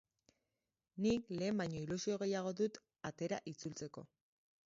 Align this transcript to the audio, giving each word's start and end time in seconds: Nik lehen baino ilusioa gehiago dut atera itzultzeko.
Nik 1.05 1.27
lehen 1.41 1.59
baino 1.59 1.77
ilusioa 1.83 2.17
gehiago 2.23 2.55
dut 2.61 2.81
atera 3.11 3.41
itzultzeko. 3.55 4.07